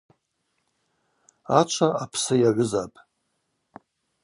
[1.59, 2.97] Ачва апсы йгӏвызапӏ.